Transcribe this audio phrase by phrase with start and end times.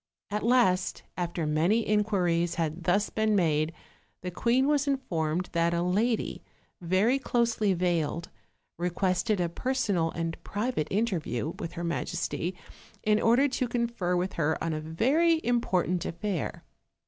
[0.31, 3.71] At last, after many inquiries had thus been made,
[4.23, 6.41] the queen was informed that a lady,
[6.81, 8.31] very closely veiled,
[8.79, 12.55] requested a personal and private interview with her majesty,
[13.03, 16.63] in order to confer with her on a very im portant affair.